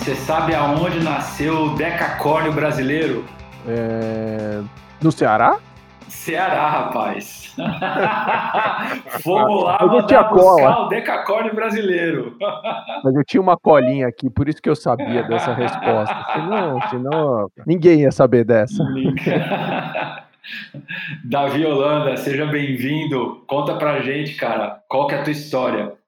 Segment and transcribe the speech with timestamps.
[0.00, 3.22] você sabe aonde nasceu o decacórnio brasileiro?
[3.68, 4.62] É...
[5.02, 5.58] No Ceará?
[6.08, 7.54] Ceará, rapaz.
[9.22, 10.86] Fomos lá eu mandar tinha buscar cola.
[10.86, 12.34] o decacórnio brasileiro.
[13.04, 16.16] Mas eu tinha uma colinha aqui, por isso que eu sabia dessa resposta.
[16.32, 18.82] Senão, senão ninguém ia saber dessa.
[21.24, 23.44] Davi Holanda, seja bem-vindo.
[23.46, 25.99] Conta pra gente, cara, qual que é a tua história?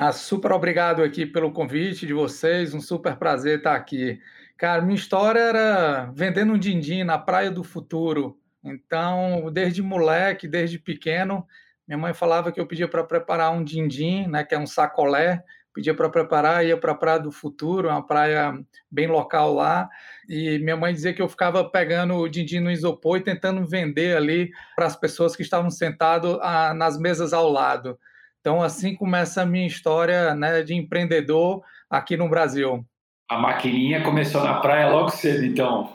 [0.00, 4.20] Ah, super obrigado aqui pelo convite de vocês, um super prazer estar aqui.
[4.56, 8.38] Cara, minha história era vendendo um din-din na Praia do Futuro.
[8.62, 11.44] Então, desde moleque, desde pequeno,
[11.84, 15.42] minha mãe falava que eu pedia para preparar um din-din, né, que é um sacolé,
[15.74, 18.56] pedia para preparar, ia para a Praia do Futuro, uma praia
[18.88, 19.88] bem local lá,
[20.28, 24.16] e minha mãe dizia que eu ficava pegando o din-din no isopor e tentando vender
[24.16, 27.98] ali para as pessoas que estavam sentadas ah, nas mesas ao lado.
[28.40, 32.84] Então, assim começa a minha história né, de empreendedor aqui no Brasil.
[33.30, 35.92] A maquininha começou na praia logo cedo, então.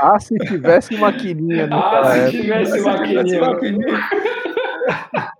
[0.00, 3.40] Ah, se tivesse maquininha no Ah, se tivesse Se tivesse maquininha.
[3.40, 3.98] maquininha.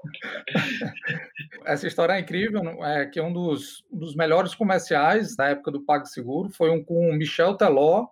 [1.64, 5.70] Essa história é incrível, é que é um dos, um dos melhores comerciais da época
[5.70, 8.06] do PagSeguro foi um com o Michel Teló,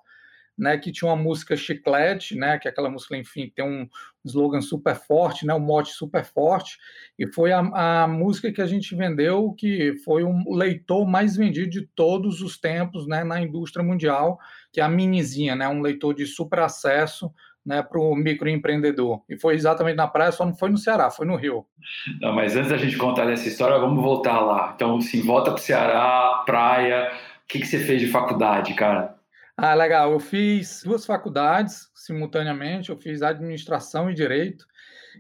[0.56, 3.89] né, que tinha uma música Chiclete, né, que é aquela música, enfim, tem um
[4.25, 6.78] slogan super forte, né, um mote super forte,
[7.19, 7.59] e foi a,
[8.03, 12.59] a música que a gente vendeu, que foi um leitor mais vendido de todos os
[12.59, 14.39] tempos, né, na indústria mundial,
[14.72, 17.33] que é a Minizinha, né, um leitor de super acesso,
[17.64, 19.22] né, para o microempreendedor.
[19.28, 21.64] E foi exatamente na praia, só não foi no Ceará, foi no Rio.
[22.20, 24.72] Não, mas antes da gente contar essa história, vamos voltar lá.
[24.75, 27.12] Então, assim, volta pro Ceará, praia.
[27.44, 29.14] O que, que você fez de faculdade, cara?
[29.56, 30.12] Ah, legal.
[30.12, 32.91] Eu fiz duas faculdades simultaneamente.
[32.91, 34.67] Eu fiz administração e direito.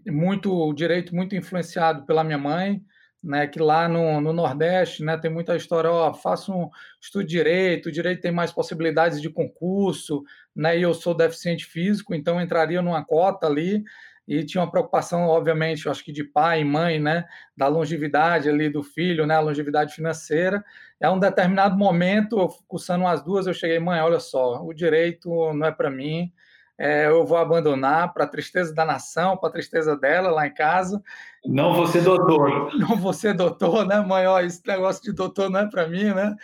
[0.06, 2.82] Muito direito muito influenciado pela minha mãe,
[3.22, 3.46] né?
[3.46, 5.16] Que lá no, no Nordeste, né?
[5.18, 5.90] Tem muita história.
[5.90, 6.70] Ó, faço um
[7.00, 7.88] estudo de direito.
[7.88, 10.22] O direito tem mais possibilidades de concurso,
[10.56, 10.78] né?
[10.78, 13.84] E eu sou deficiente físico, então entraria numa cota ali.
[14.26, 17.24] E tinha uma preocupação, obviamente, eu acho que de pai e mãe, né?
[17.56, 19.34] Da longevidade ali do filho, né?
[19.34, 20.64] A longevidade financeira.
[21.00, 25.28] É um determinado momento, eu cursando as duas, eu cheguei, mãe, olha só, o direito
[25.52, 26.32] não é para mim,
[26.78, 30.54] é, eu vou abandonar para a tristeza da nação, para a tristeza dela lá em
[30.54, 31.02] casa.
[31.44, 32.72] Não você, doutor.
[32.78, 34.26] Não vou ser doutor, né, mãe?
[34.26, 36.34] Ó, esse negócio de doutor não é para mim, né?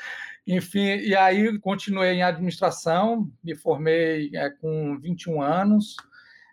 [0.46, 5.96] Enfim, e aí continuei em administração, me formei é, com 21 anos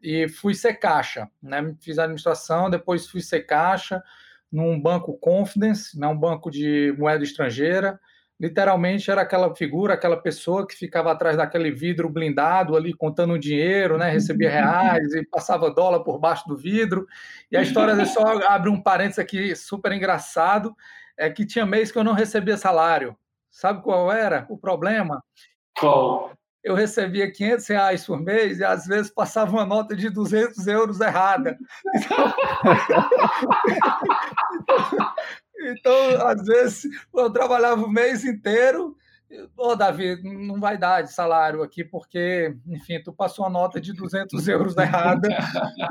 [0.05, 1.75] e fui ser caixa, né?
[1.81, 4.03] Fiz administração, depois fui ser caixa
[4.51, 6.05] num banco Confidence, né?
[6.05, 7.99] um banco de moeda estrangeira.
[8.39, 13.97] Literalmente era aquela figura, aquela pessoa que ficava atrás daquele vidro blindado ali contando dinheiro,
[13.97, 14.09] né?
[14.09, 17.07] Recebia reais e passava dólar por baixo do vidro.
[17.51, 20.75] E a história, só abre um parênteses aqui super engraçado,
[21.17, 23.17] é que tinha mês que eu não recebia salário.
[23.49, 25.23] Sabe qual era o problema?
[25.79, 26.31] Qual?
[26.65, 30.99] Eu recebia 500 reais por mês e às vezes passava uma nota de 200 euros
[30.99, 31.55] errada.
[31.93, 32.33] Então,
[35.61, 38.97] então, às vezes, eu trabalhava o mês inteiro.
[39.55, 43.79] Ô, oh, Davi, não vai dar de salário aqui, porque, enfim, tu passou uma nota
[43.79, 45.29] de 200 euros errada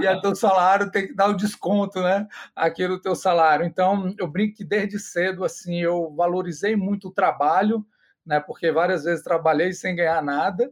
[0.00, 2.26] e é teu salário tem que dar o desconto, né?
[2.54, 3.64] Aqui no teu salário.
[3.64, 7.86] Então, eu brinco que desde cedo, assim, eu valorizei muito o trabalho,
[8.26, 8.40] né?
[8.40, 10.70] Porque várias vezes trabalhei sem ganhar nada.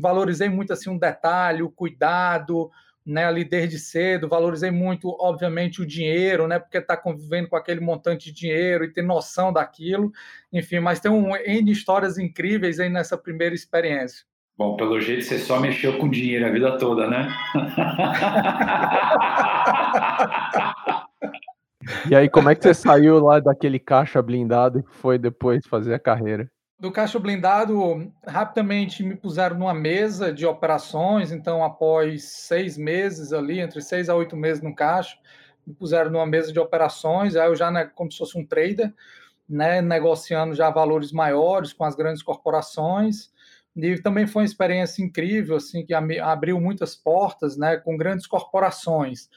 [0.00, 2.70] Valorizei muito, assim, um detalhe, o cuidado,
[3.08, 7.80] né, ali desde cedo, valorizei muito, obviamente, o dinheiro, né, porque está convivendo com aquele
[7.80, 10.12] montante de dinheiro e ter noção daquilo,
[10.52, 14.26] enfim, mas tem um N histórias incríveis aí nessa primeira experiência.
[14.58, 17.34] Bom, pelo jeito você só mexeu com dinheiro a vida toda, né?
[22.10, 25.94] E aí, como é que você saiu lá daquele caixa blindado que foi depois fazer
[25.94, 26.50] a carreira?
[26.80, 33.58] Do caixa blindado, rapidamente me puseram numa mesa de operações, então após seis meses ali,
[33.58, 35.18] entre seis a oito meses no caixa,
[35.66, 38.94] me puseram numa mesa de operações, aí eu já, né, como se fosse um trader,
[39.48, 43.32] né, negociando já valores maiores com as grandes corporações,
[43.74, 49.28] e também foi uma experiência incrível, assim, que abriu muitas portas, né, com grandes corporações.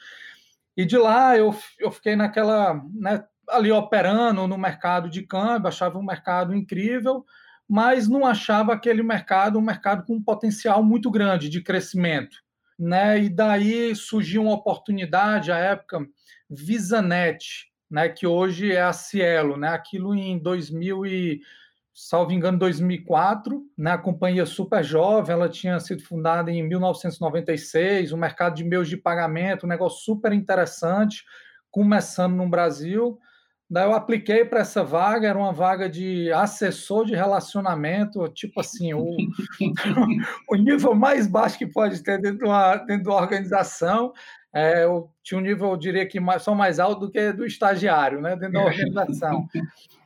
[0.76, 5.98] E de lá eu, eu fiquei naquela, né, ali operando no mercado de câmbio, achava
[5.98, 7.24] um mercado incrível,
[7.68, 12.36] mas não achava aquele mercado um mercado com um potencial muito grande de crescimento.
[12.78, 13.24] Né?
[13.24, 16.06] E daí surgiu uma oportunidade, à época,
[16.50, 18.08] VisaNet, né?
[18.08, 19.68] que hoje é a Cielo, né?
[19.68, 21.40] aquilo em 2000 e,
[21.94, 23.92] salvo engano, 2004, né?
[23.92, 28.96] a companhia super jovem, ela tinha sido fundada em 1996, um mercado de meios de
[28.96, 31.24] pagamento, um negócio super interessante,
[31.70, 33.18] começando no Brasil,
[33.72, 38.92] Daí eu apliquei para essa vaga, era uma vaga de assessor de relacionamento, tipo assim,
[38.92, 39.16] o,
[40.46, 44.12] o nível mais baixo que pode ter dentro de uma, dentro de uma organização.
[44.54, 47.46] É, eu tinha um nível, eu diria que mais, só mais alto do que do
[47.46, 49.48] estagiário, né, dentro da organização.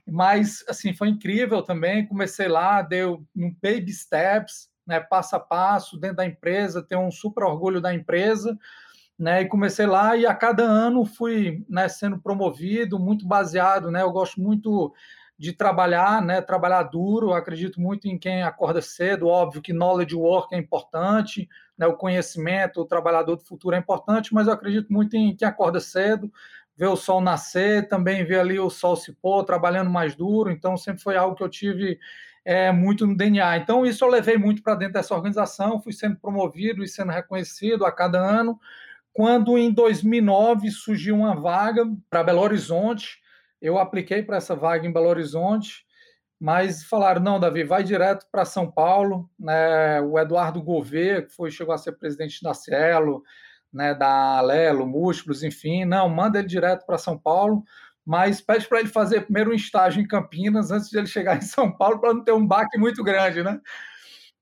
[0.07, 2.07] Mas, assim, foi incrível também.
[2.07, 7.11] Comecei lá, deu um baby steps, né, passo a passo, dentro da empresa, tenho um
[7.11, 8.57] super orgulho da empresa
[9.19, 9.43] né?
[9.43, 14.03] E comecei lá e a cada ano fui né, sendo promovido, muito baseado, né?
[14.03, 14.93] Eu gosto muito
[15.39, 16.41] de trabalhar, né?
[16.41, 17.33] Trabalhar duro.
[17.33, 19.29] Acredito muito em quem acorda cedo.
[19.29, 21.49] Óbvio que knowledge work é importante,
[21.79, 21.87] né?
[21.87, 25.81] O conhecimento, o trabalhador do futuro é importante, mas eu acredito muito em quem acorda
[25.81, 26.31] cedo,
[26.77, 30.51] ver o sol nascer, também ver ali o sol se pôr, trabalhando mais duro.
[30.51, 31.99] Então sempre foi algo que eu tive
[32.45, 33.57] é, muito no DNA.
[33.57, 37.85] Então, isso eu levei muito para dentro dessa organização, fui sendo promovido e sendo reconhecido
[37.85, 38.59] a cada ano
[39.17, 43.19] quando em 2009 surgiu uma vaga para Belo Horizonte.
[43.63, 45.87] Eu apliquei para essa vaga em Belo Horizonte,
[46.39, 49.31] mas falaram: não, Davi, vai direto para São Paulo.
[49.41, 50.03] Né?
[50.03, 53.23] O Eduardo Gouveia, que foi, chegou a ser presidente da Cielo,
[53.73, 57.65] né, da Alelo, Múltiplos, enfim, não, manda ele direto para São Paulo,
[58.05, 61.41] mas pede para ele fazer primeiro um estágio em Campinas antes de ele chegar em
[61.43, 63.59] São Paulo, para não ter um baque muito grande, né?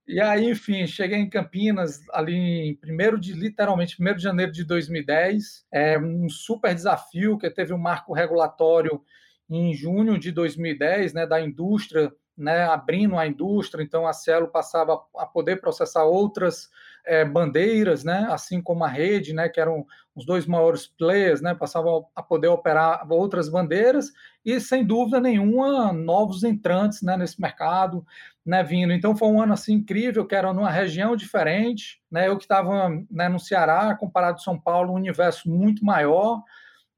[0.06, 4.62] E aí, enfim, cheguei em Campinas ali em primeiro de literalmente 1 de janeiro de
[4.62, 5.64] 2010.
[5.72, 9.00] É um super desafio que teve um marco regulatório
[9.48, 15.00] em junho de 2010, né, da indústria, né, abrindo a indústria, então a Cielo passava
[15.16, 16.68] a poder processar outras
[17.06, 21.54] é, bandeiras, né, assim como a rede, né, que eram os dois maiores players, né,
[21.54, 24.10] passavam a poder operar outras bandeiras.
[24.44, 28.04] E sem dúvida nenhuma novos entrantes, né, nesse mercado,
[28.44, 28.92] né, vindo.
[28.92, 32.90] Então foi um ano assim incrível, que era numa região diferente, né, eu que estava
[33.10, 36.42] né, no Ceará, comparado com São Paulo, um universo muito maior,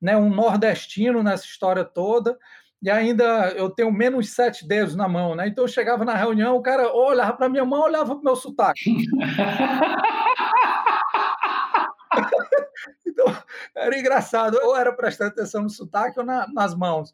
[0.00, 2.36] né, um nordestino nessa história toda
[2.82, 5.48] e ainda eu tenho menos sete dedos na mão, né?
[5.48, 8.36] Então eu chegava na reunião, o cara olhava para minha mão, olhava para o meu
[8.36, 9.06] sotaque.
[13.06, 13.26] então
[13.74, 17.12] era engraçado, ou era prestando atenção no sotaque ou na, nas mãos.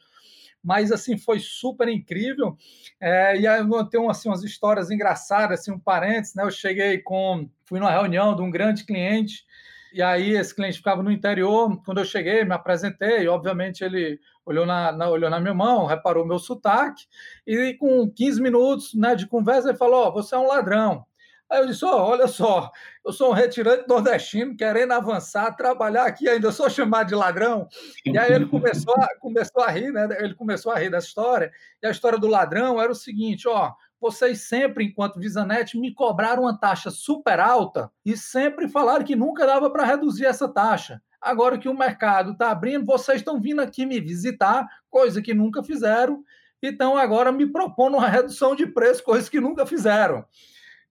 [0.62, 2.56] Mas assim foi super incrível.
[3.00, 6.44] É, e aí eu tenho assim umas histórias engraçadas, assim um parênteses, né?
[6.44, 9.44] Eu cheguei com, fui numa reunião de um grande cliente
[9.92, 11.80] e aí esse cliente ficava no interior.
[11.84, 16.26] Quando eu cheguei, me apresentei, obviamente ele olhou na, na, olhou na minha mão, reparou
[16.26, 17.04] meu sotaque,
[17.46, 21.04] e com 15 minutos né, de conversa, ele falou: oh, você é um ladrão.
[21.52, 22.70] Aí eu disse: oh, olha só,
[23.04, 27.68] eu sou um retirante nordestino, querendo avançar, trabalhar aqui, ainda sou chamado de ladrão.
[28.06, 30.08] E aí ele começou a, começou a rir, né?
[30.18, 31.52] Ele começou a rir dessa história.
[31.82, 33.70] E a história do ladrão era o seguinte: ó,
[34.00, 39.46] vocês sempre, enquanto Visanet, me cobraram uma taxa super alta e sempre falaram que nunca
[39.46, 41.02] dava para reduzir essa taxa.
[41.20, 45.62] Agora que o mercado está abrindo, vocês estão vindo aqui me visitar, coisa que nunca
[45.62, 46.24] fizeram,
[46.62, 50.24] então agora me propondo uma redução de preço, coisa que nunca fizeram.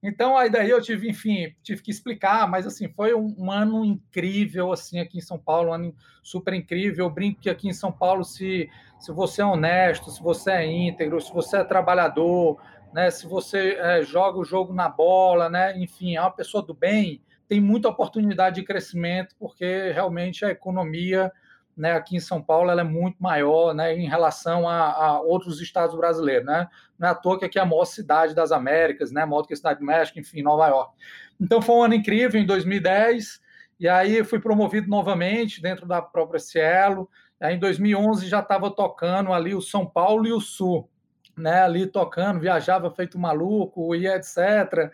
[0.02, 3.84] Então, aí daí eu tive, enfim, tive que explicar, mas assim, foi um, um, ano
[3.84, 7.06] incrível, assim, aqui em São Paulo, um ano super incrível.
[7.06, 8.68] Eu brinco que aqui em São Paulo, se,
[8.98, 12.60] se você é honesto, se você é íntegro, se você é trabalhador,
[12.92, 13.10] né?
[13.10, 15.78] Se você é, joga o jogo na bola, né?
[15.78, 21.30] Enfim, é uma pessoa do bem, tem muita oportunidade de crescimento, porque realmente a economia
[21.76, 25.60] né, aqui em São Paulo ela é muito maior né, em relação a, a, outros
[25.60, 26.46] estados brasileiros.
[26.46, 26.68] Né?
[26.98, 29.48] Não é à toa que aqui é a maior cidade das Américas, né, maior do
[29.48, 30.94] que a cidade do México, enfim, Nova York.
[31.40, 33.40] Então foi um ano incrível em 2010,
[33.80, 37.10] e aí fui promovido novamente dentro da própria Cielo.
[37.40, 40.88] Aí em 2011 já estava tocando ali o São Paulo e o Sul
[41.36, 44.92] né, ali tocando, viajava feito maluco e etc.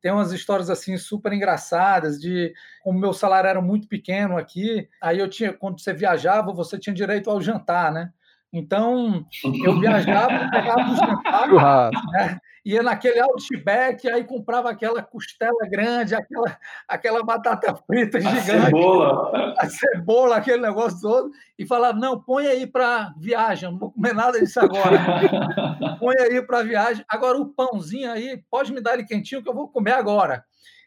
[0.00, 2.52] Tem umas histórias assim super engraçadas de
[2.82, 6.94] como meu salário era muito pequeno aqui, aí eu tinha quando você viajava, você tinha
[6.94, 8.12] direito ao jantar, né?
[8.52, 9.24] Então,
[9.64, 12.40] eu viajava, pegava o jantar, né?
[12.64, 18.66] ia naquele Outback, aí comprava aquela costela grande, aquela, aquela batata frita a gigante.
[18.66, 19.54] Cebola.
[19.58, 24.14] A cebola, aquele negócio todo, e falava, não, põe aí para viagem, não vou comer
[24.14, 24.98] nada disso agora.
[25.98, 27.04] põe aí para viagem.
[27.08, 30.44] Agora o pãozinho aí, pode me dar ele quentinho que eu vou comer agora.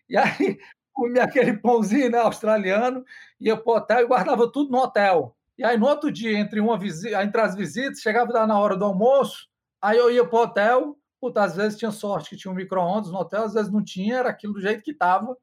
[0.07, 0.57] E aí
[0.93, 3.03] comia aquele pãozinho né, australiano,
[3.39, 5.35] ia para o hotel e guardava tudo no hotel.
[5.57, 8.85] E aí, no outro dia, entre, uma visita, entre as visitas, chegava na hora do
[8.85, 9.47] almoço,
[9.81, 13.11] aí eu ia para o hotel, puta, às vezes tinha sorte que tinha um micro-ondas
[13.11, 15.37] no hotel, às vezes não tinha, era aquilo do jeito que estava,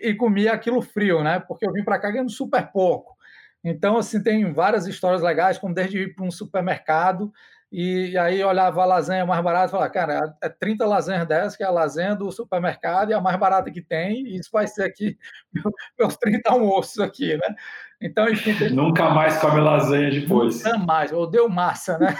[0.00, 1.40] e comia aquilo frio, né?
[1.40, 3.16] Porque eu vim para cá ganhando super pouco.
[3.64, 7.32] Então, assim, tem várias histórias legais, como desde ir para um supermercado,
[7.70, 11.62] e, aí olhava a lasanha mais barata e falava, cara, é 30 lasanhas dessas, que
[11.62, 14.84] é a lasanha do supermercado e a mais barata que tem, e isso vai ser
[14.84, 15.18] aqui
[15.98, 17.54] meus 30 almoços aqui, né?
[18.00, 18.54] Então, enfim.
[18.54, 18.70] Tem...
[18.70, 20.62] Nunca mais come lasanha depois.
[20.62, 22.16] Nunca mais, odeio massa, né?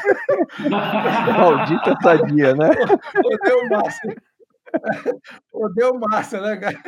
[1.38, 2.68] Maldita sadia, né?
[3.24, 4.14] odeio massa.
[5.52, 6.78] Odeio massa, né, cara?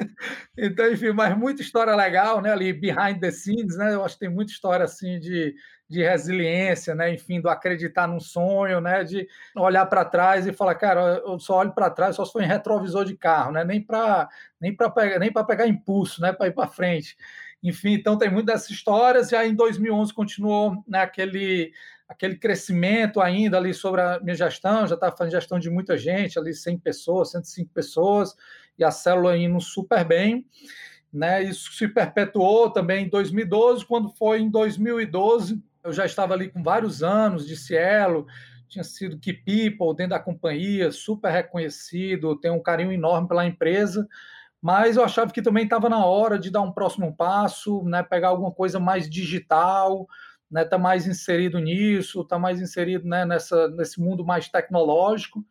[0.56, 2.52] Então, enfim, mas muita história legal, né?
[2.52, 3.94] Ali behind the scenes, né?
[3.94, 5.54] Eu acho que tem muita história assim de,
[5.88, 7.14] de resiliência, né?
[7.14, 9.04] Enfim, do acreditar num sonho, né?
[9.04, 12.42] De olhar para trás e falar, cara, eu só olho para trás, só se for
[12.42, 13.64] em retrovisor de carro, né?
[13.64, 14.28] Nem para
[14.60, 16.32] nem para pegar nem para pegar impulso, né?
[16.32, 17.16] Para ir para frente.
[17.62, 19.32] Enfim, então tem muitas dessas histórias.
[19.32, 21.72] E aí em 2011 continuou né, aquele
[22.10, 26.40] aquele crescimento ainda ali sobre a minha gestão, já estava fazendo gestão de muita gente,
[26.40, 28.34] ali 100 pessoas, 105 pessoas,
[28.76, 30.44] e a célula indo super bem.
[31.12, 31.44] Né?
[31.44, 36.64] Isso se perpetuou também em 2012, quando foi em 2012, eu já estava ali com
[36.64, 38.26] vários anos de Cielo,
[38.68, 44.08] tinha sido Key People dentro da companhia, super reconhecido, tenho um carinho enorme pela empresa,
[44.62, 48.28] mas eu achava que também estava na hora de dar um próximo passo, né, pegar
[48.28, 50.06] alguma coisa mais digital,
[50.50, 55.44] né, tá mais inserido nisso, está mais inserido né, nessa, nesse mundo mais tecnológico.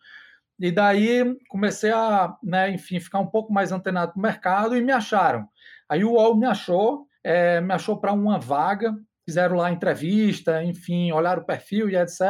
[0.60, 4.82] E daí comecei a, né, enfim, ficar um pouco mais antenado com o mercado e
[4.82, 5.48] me acharam.
[5.88, 8.94] Aí o UOL me achou, é, me achou para uma vaga,
[9.26, 12.22] fizeram lá entrevista, enfim, olharam o perfil e etc.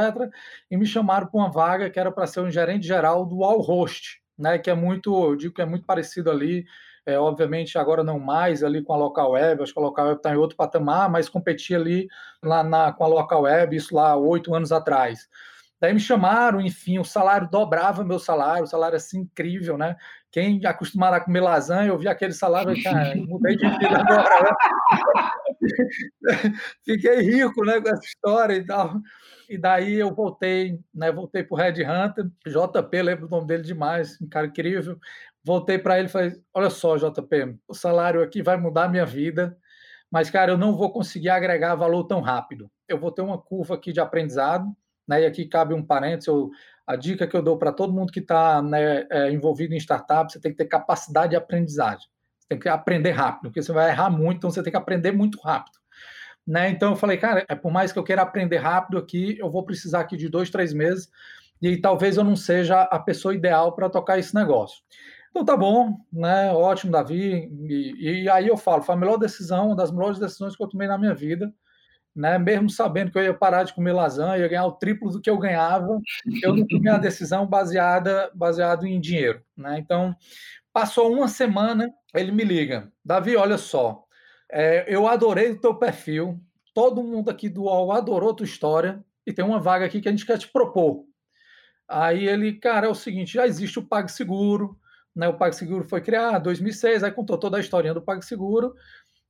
[0.70, 3.62] E me chamaram para uma vaga que era para ser um gerente geral do UOL
[3.62, 6.65] Host, né, que é muito, eu digo que é muito parecido ali
[7.10, 10.17] é, obviamente agora não mais ali com a local web, acho que a local web
[10.17, 12.08] está em outro patamar, mas competia ali
[12.43, 15.27] lá na, com a local web, isso lá oito anos atrás.
[15.81, 19.96] Daí me chamaram, enfim, o salário dobrava meu salário, o salário assim incrível, né?
[20.32, 24.44] Quem acostumado a comer lasanha, eu vi aquele salário, cara, mudei de vida agora.
[24.44, 24.52] Né?
[26.86, 29.02] Fiquei rico, né, com essa história e tal.
[29.50, 31.12] E daí eu voltei, né?
[31.12, 35.00] Voltei para o Red Hunter, JP, lembro o nome dele demais, um cara incrível.
[35.44, 39.06] Voltei para ele e falei: Olha só, JP, o salário aqui vai mudar a minha
[39.08, 39.58] vida,
[40.12, 42.70] mas, cara, eu não vou conseguir agregar valor tão rápido.
[42.88, 44.72] Eu vou ter uma curva aqui de aprendizado,
[45.08, 45.24] né?
[45.24, 46.28] E aqui cabe um parênteses.
[46.28, 46.52] Eu,
[46.89, 50.31] a dica que eu dou para todo mundo que está né, é, envolvido em startup:
[50.31, 52.08] você tem que ter capacidade de aprendizagem.
[52.39, 55.12] Você tem que aprender rápido, porque você vai errar muito, então você tem que aprender
[55.12, 55.77] muito rápido.
[56.48, 56.72] Né?
[56.72, 59.63] Então eu falei, cara, é por mais que eu queira aprender rápido aqui, eu vou
[59.63, 61.12] precisar aqui de dois, três meses
[61.62, 64.81] e talvez eu não seja a pessoa ideal para tocar esse negócio.
[65.29, 66.51] Então tá bom, né?
[66.51, 67.51] Ótimo, Davi.
[67.69, 70.67] E, e, aí eu falo, foi a melhor decisão, uma das melhores decisões que eu
[70.67, 71.53] tomei na minha vida,
[72.20, 72.38] né?
[72.38, 75.30] Mesmo sabendo que eu ia parar de comer lasanha, ia ganhar o triplo do que
[75.30, 76.02] eu ganhava,
[76.44, 79.80] eu não tomei a decisão baseada baseado em dinheiro, né?
[79.80, 80.14] Então
[80.74, 84.04] passou uma semana, ele me liga, Davi, olha só,
[84.52, 86.38] é, eu adorei o teu perfil,
[86.74, 90.12] todo mundo aqui do UOL adorou tua história e tem uma vaga aqui que a
[90.12, 91.06] gente quer te propor.
[91.88, 94.78] Aí ele, cara, é o seguinte, já existe o PagSeguro,
[95.16, 98.76] né, o PagSeguro foi criado em 2006, aí contou toda a historinha do PagSeguro,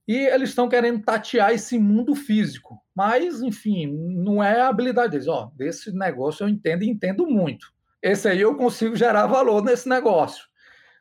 [0.09, 2.83] e eles estão querendo tatear esse mundo físico.
[2.95, 5.27] Mas, enfim, não é a habilidade deles.
[5.27, 7.71] Ó, desse negócio eu entendo e entendo muito.
[8.01, 10.47] Esse aí eu consigo gerar valor nesse negócio.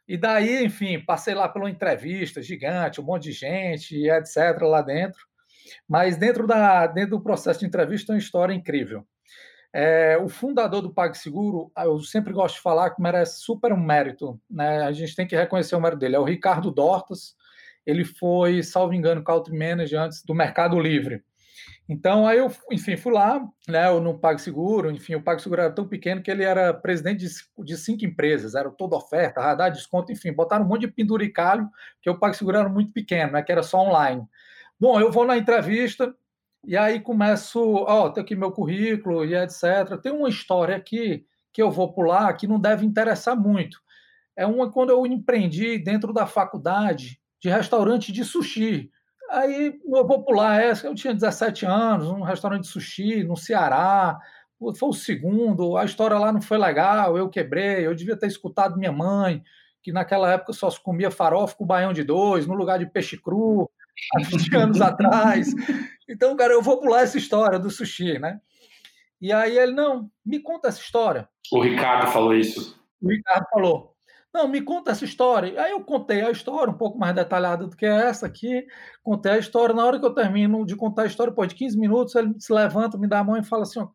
[0.06, 5.20] E daí, enfim, passei lá pela entrevista gigante, um monte de gente, etc., lá dentro.
[5.88, 9.06] Mas dentro, da, dentro do processo de entrevista, é uma história incrível.
[9.72, 14.38] É, o fundador do PagSeguro, eu sempre gosto de falar que merece super um mérito,
[14.50, 14.82] né?
[14.82, 16.16] A gente tem que reconhecer o mérito dele.
[16.16, 17.38] É o Ricardo Dortas.
[17.88, 21.25] Ele foi, salvo engano, country manager antes do Mercado Livre.
[21.88, 26.23] Então, aí eu, enfim, fui lá, né, no PagSeguro, enfim, o PagSeguro era tão pequeno
[26.23, 30.66] que ele era presidente de, de cinco empresas, era toda oferta, radar, desconto, enfim, botaram
[30.66, 34.23] um monte de penduricalho, porque o PagSeguro era muito pequeno, né, que era só online.
[34.78, 36.14] Bom, eu vou na entrevista,
[36.62, 39.99] e aí começo, ó, oh, tem aqui meu currículo e etc.
[40.02, 43.80] Tem uma história aqui que eu vou pular que não deve interessar muito.
[44.37, 48.90] É uma quando eu empreendi dentro da faculdade de restaurante de sushi.
[49.30, 54.18] Aí eu vou pular essa, eu tinha 17 anos, um restaurante de sushi no Ceará,
[54.59, 58.76] foi o segundo, a história lá não foi legal, eu quebrei, eu devia ter escutado
[58.76, 59.42] minha mãe,
[59.83, 63.16] que naquela época só se comia farofa com baião de dois, no lugar de peixe
[63.16, 63.71] cru,
[64.16, 65.49] há 20 anos atrás.
[66.09, 68.40] Então, cara, eu vou pular essa história do sushi, né?
[69.21, 71.28] E aí ele, não, me conta essa história.
[71.52, 72.80] O Ricardo falou isso.
[73.00, 73.95] O Ricardo falou,
[74.32, 75.61] não, me conta essa história.
[75.61, 78.66] Aí eu contei a história, um pouco mais detalhada do que essa aqui.
[79.02, 79.75] Contei a história.
[79.75, 82.52] Na hora que eu termino de contar a história, depois de 15 minutos, ele se
[82.52, 83.87] levanta, me dá a mão e fala assim: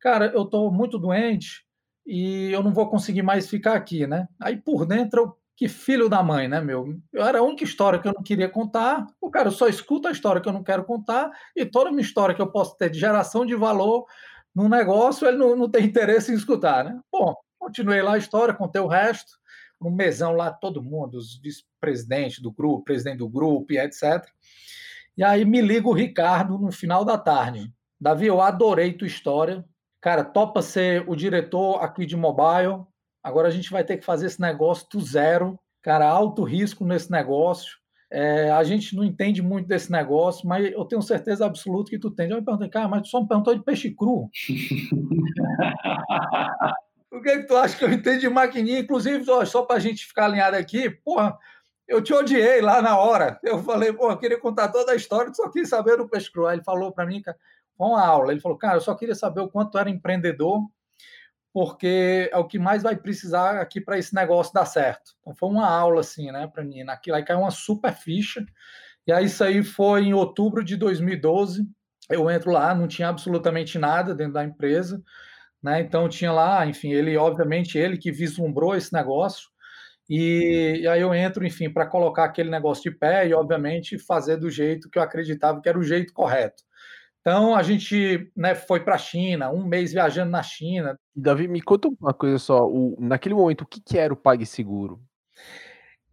[0.00, 1.64] Cara, eu estou muito doente
[2.06, 4.28] e eu não vou conseguir mais ficar aqui, né?
[4.40, 6.96] Aí por dentro eu que filho da mãe, né, meu?
[7.12, 9.04] Eu era a única história que eu não queria contar.
[9.20, 12.04] O cara só escuta a história que eu não quero contar e toda a minha
[12.04, 14.06] história que eu posso ter de geração de valor,
[14.54, 17.00] no negócio, ele não, não tem interesse em escutar, né?
[17.12, 19.37] Bom, continuei lá a história, contei o resto,
[19.80, 24.24] um mesão lá, todo mundo, os vice-presidentes do grupo, presidente do grupo etc.
[25.16, 27.72] E aí me liga o Ricardo no final da tarde.
[28.00, 29.64] Davi, eu adorei tua história.
[30.00, 32.84] Cara, topa ser o diretor aqui de mobile.
[33.22, 35.58] Agora a gente vai ter que fazer esse negócio do zero.
[35.82, 37.78] Cara, alto risco nesse negócio.
[38.10, 42.08] É, a gente não entende muito desse negócio, mas eu tenho certeza absoluta que tu
[42.08, 42.32] entende.
[42.32, 44.30] Eu me perguntei, cara, mas tu só me perguntou de peixe cru.
[47.10, 48.80] o que, é que tu acha que eu entendo de maquininha?
[48.80, 51.36] Inclusive, só para a gente ficar alinhado aqui, porra,
[51.86, 53.38] eu te odiei lá na hora.
[53.42, 56.46] Eu falei, pô, eu queria contar toda a história, só quis saber do peixe cru.
[56.46, 57.22] Aí ele falou para mim,
[57.76, 58.32] foi uma aula.
[58.32, 60.60] Ele falou, cara, eu só queria saber o quanto era empreendedor
[61.52, 65.12] porque é o que mais vai precisar aqui para esse negócio dar certo.
[65.20, 66.84] Então foi uma aula assim, né, para mim.
[66.84, 68.46] Naquilo aí caiu uma super ficha.
[69.06, 71.66] E aí isso aí foi em outubro de 2012.
[72.10, 75.02] Eu entro lá, não tinha absolutamente nada dentro da empresa,
[75.62, 75.80] né?
[75.80, 79.48] Então tinha lá, enfim, ele obviamente ele que vislumbrou esse negócio.
[80.08, 84.38] E, e aí eu entro, enfim, para colocar aquele negócio de pé e obviamente fazer
[84.38, 86.62] do jeito que eu acreditava que era o jeito correto.
[87.20, 90.98] Então a gente né, foi para a China, um mês viajando na China.
[91.14, 92.66] Davi, me conta uma coisa só.
[92.66, 94.98] O, naquele momento, o que, que era o PagSeguro?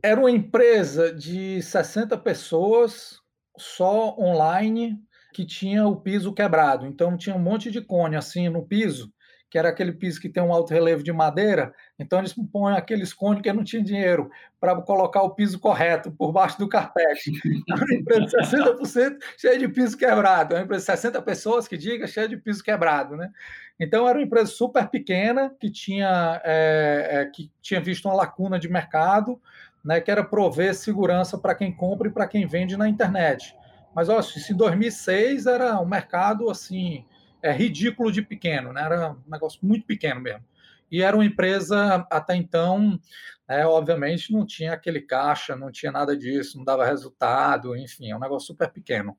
[0.03, 3.19] Era uma empresa de 60 pessoas,
[3.57, 4.99] só online,
[5.33, 6.85] que tinha o piso quebrado.
[6.85, 9.09] Então tinha um monte de cone assim no piso
[9.55, 13.13] que era aquele piso que tem um alto relevo de madeira, então eles põem aqueles
[13.13, 17.31] cones que não tinha dinheiro para colocar o piso correto por baixo do carpete.
[17.71, 22.05] uma empresa de 60% cheia de piso quebrado, uma empresa de 60 pessoas que diga
[22.05, 23.31] cheia de piso quebrado, né?
[23.79, 28.59] Então era uma empresa super pequena que tinha é, é, que tinha visto uma lacuna
[28.59, 29.39] de mercado,
[29.81, 30.01] né?
[30.01, 33.55] Que era prover segurança para quem compra e para quem vende na internet.
[33.95, 37.05] Mas olha, isso em 2006 era um mercado assim
[37.45, 38.81] é, ridículo de pequeno, né?
[38.81, 40.43] Era um negócio muito pequeno mesmo.
[40.91, 42.99] E era uma empresa, até então,
[43.47, 48.15] né, obviamente, não tinha aquele caixa, não tinha nada disso, não dava resultado, enfim, é
[48.15, 49.17] um negócio super pequeno.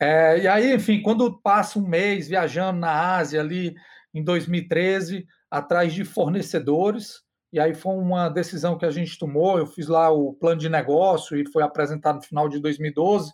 [0.00, 3.74] É, e aí, enfim, quando passa um mês viajando na Ásia ali
[4.12, 9.66] em 2013, atrás de fornecedores, e aí foi uma decisão que a gente tomou, eu
[9.66, 13.32] fiz lá o plano de negócio e foi apresentado no final de 2012,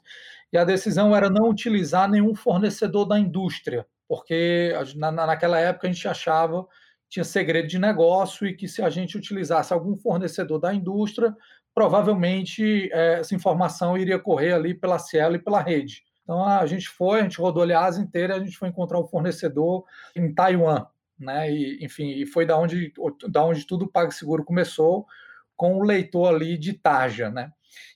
[0.53, 5.92] e a decisão era não utilizar nenhum fornecedor da indústria, porque na, naquela época a
[5.92, 6.66] gente achava
[7.08, 11.32] tinha segredo de negócio e que se a gente utilizasse algum fornecedor da indústria,
[11.72, 16.02] provavelmente é, essa informação iria correr ali pela Cielo e pela rede.
[16.24, 19.06] Então a gente foi, a gente rodou a Ásia inteira, a gente foi encontrar o
[19.06, 19.84] fornecedor
[20.16, 20.86] em Taiwan,
[21.18, 21.52] né?
[21.52, 22.92] E, enfim, e foi da onde,
[23.28, 25.06] da onde tudo o PagSeguro começou,
[25.56, 27.50] com o leitor ali de Taja, né?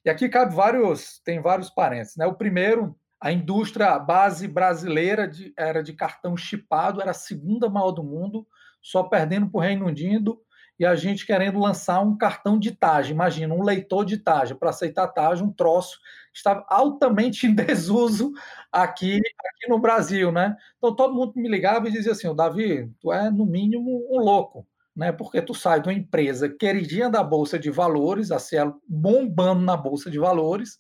[0.05, 2.27] E aqui cabe vários, tem vários parênteses, né?
[2.27, 7.91] O primeiro a indústria base brasileira de, era de cartão chipado, era a segunda maior
[7.91, 8.47] do mundo,
[8.81, 10.41] só perdendo para o Reino Unido,
[10.79, 13.11] e a gente querendo lançar um cartão de TAG.
[13.11, 15.99] Imagina, um leitor de TAG, para aceitar TAG, um troço
[16.33, 18.33] estava altamente em desuso
[18.71, 20.57] aqui, aqui no Brasil, né?
[20.77, 24.65] Então todo mundo me ligava e dizia assim, Davi, tu é no mínimo um louco,
[24.95, 25.11] né?
[25.11, 29.77] Porque tu sai de uma empresa queridinha da Bolsa de Valores, a Cielo bombando na
[29.77, 30.79] Bolsa de Valores,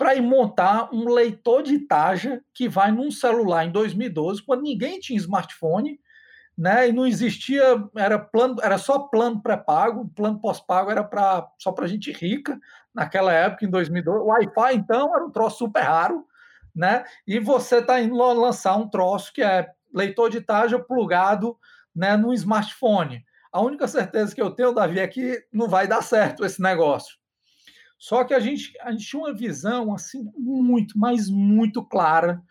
[0.00, 4.98] para ir montar um leitor de taja que vai num celular em 2012, quando ninguém
[4.98, 6.00] tinha smartphone,
[6.56, 6.88] né?
[6.88, 7.62] E não existia,
[7.94, 12.58] era plano, era só plano pré-pago, plano pós-pago era para só para gente rica
[12.94, 14.20] naquela época, em 2012.
[14.20, 16.24] O Wi-Fi então era um troço super raro,
[16.74, 17.04] né?
[17.26, 21.58] E você está indo lançar um troço que é leitor de taja plugado,
[21.94, 23.22] né, no smartphone.
[23.52, 27.19] A única certeza que eu tenho, Davi, é que não vai dar certo esse negócio.
[28.00, 32.42] Só que a gente, a gente tinha uma visão assim muito, mas muito clara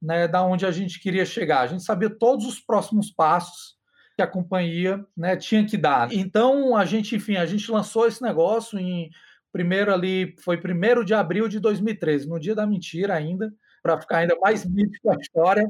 [0.00, 1.60] né, da onde a gente queria chegar.
[1.60, 3.74] A gente sabia todos os próximos passos
[4.14, 6.12] que a companhia né, tinha que dar.
[6.12, 9.10] Então a gente, enfim, a gente lançou esse negócio em
[9.50, 13.50] primeiro ali foi primeiro de abril de 2013, no dia da mentira ainda,
[13.82, 15.66] para ficar ainda mais mítico a história.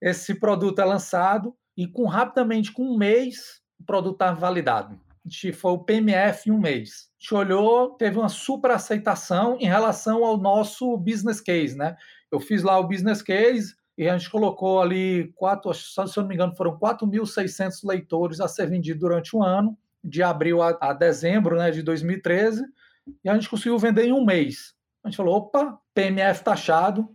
[0.00, 4.98] Esse produto é lançado e com rapidamente com um mês o produto estava validado
[5.28, 7.08] gente foi o PMF em um mês.
[7.18, 11.96] A gente olhou, teve uma super aceitação em relação ao nosso business case, né?
[12.30, 16.28] Eu fiz lá o business case e a gente colocou ali, quatro, se eu não
[16.28, 20.92] me engano, foram 4.600 leitores a ser vendidos durante um ano, de abril a, a
[20.92, 22.64] dezembro né, de 2013,
[23.24, 24.74] e a gente conseguiu vender em um mês.
[25.02, 27.08] A gente falou, opa, PMF taxado,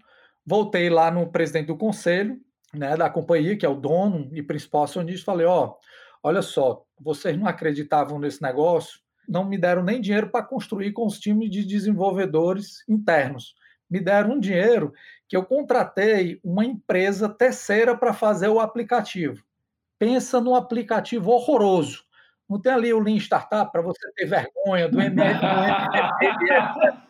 [0.46, 2.38] voltei lá no presidente do conselho,
[2.74, 5.78] né, da companhia, que é o dono e principal acionista, falei, ó, oh,
[6.24, 11.06] olha só, vocês não acreditavam nesse negócio, não me deram nem dinheiro para construir com
[11.06, 13.56] os times de desenvolvedores internos.
[13.90, 14.92] me deram um dinheiro
[15.28, 19.44] que eu contratei uma empresa terceira para fazer o aplicativo.
[20.00, 22.04] Pensa num aplicativo horroroso.
[22.50, 25.40] Não tem ali o Lean Startup para você ter vergonha do ML.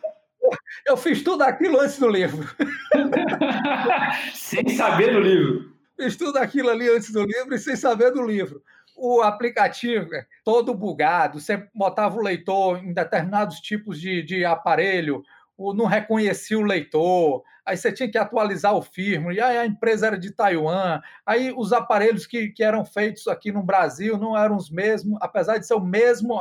[0.86, 2.46] Eu fiz tudo aquilo antes do livro.
[4.34, 5.74] sem saber do livro.
[5.96, 8.62] Fiz tudo aquilo ali antes do livro e sem saber do livro.
[8.96, 15.22] O aplicativo é todo bugado, você botava o leitor em determinados tipos de, de aparelho,
[15.58, 20.08] não reconhecia o leitor, aí você tinha que atualizar o firmware, e aí a empresa
[20.08, 24.56] era de Taiwan, aí os aparelhos que, que eram feitos aqui no Brasil não eram
[24.56, 26.34] os mesmos, apesar de ser o mesmo,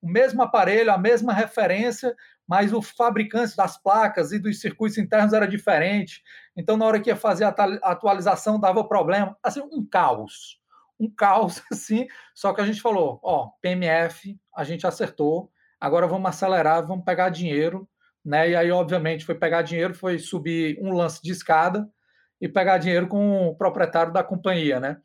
[0.00, 2.14] o mesmo aparelho, a mesma referência,
[2.46, 6.22] mas o fabricante das placas e dos circuitos internos era diferente.
[6.56, 9.36] Então, na hora que ia fazer a atualização, dava problema.
[9.42, 10.60] Assim, um caos.
[10.98, 12.06] Um caos, assim.
[12.34, 17.28] Só que a gente falou: ó, PMF, a gente acertou, agora vamos acelerar, vamos pegar
[17.28, 17.88] dinheiro.
[18.24, 18.50] Né?
[18.50, 21.88] E aí, obviamente, foi pegar dinheiro, foi subir um lance de escada
[22.40, 24.80] e pegar dinheiro com o proprietário da companhia.
[24.80, 24.96] Né?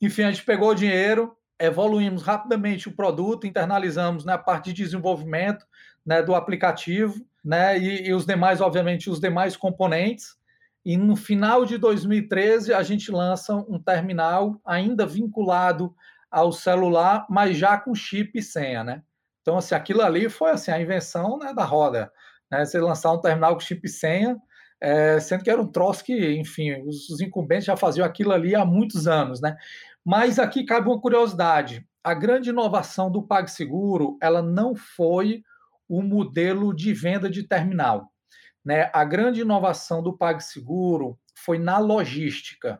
[0.00, 4.82] Enfim, a gente pegou o dinheiro, evoluímos rapidamente o produto, internalizamos na né, parte de
[4.82, 5.64] desenvolvimento
[6.04, 7.14] né, do aplicativo,
[7.44, 10.36] né, e, e, os demais, obviamente, os demais componentes.
[10.84, 15.94] E no final de 2013 a gente lança um terminal ainda vinculado
[16.30, 19.02] ao celular, mas já com chip e senha, né?
[19.42, 22.12] Então, assim, aquilo ali foi assim a invenção né, da roda,
[22.50, 22.64] né?
[22.64, 24.36] Você lançar um terminal com chip e senha,
[24.80, 28.54] é, sendo que era um troço que, enfim, os, os incumbentes já faziam aquilo ali
[28.54, 29.56] há muitos anos, né?
[30.04, 31.86] Mas aqui cabe uma curiosidade.
[32.04, 35.42] A grande inovação do PagSeguro, ela não foi
[35.88, 38.12] o modelo de venda de terminal.
[38.68, 38.90] Né?
[38.92, 42.78] A grande inovação do PagSeguro foi na logística.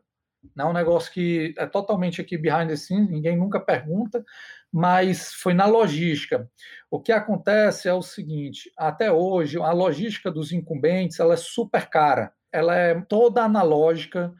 [0.55, 4.22] É um negócio que é totalmente aqui behind the scenes, ninguém nunca pergunta,
[4.70, 6.46] mas foi na logística.
[6.90, 11.88] O que acontece é o seguinte: até hoje, a logística dos incumbentes ela é super
[11.88, 14.31] cara, ela é toda analógica,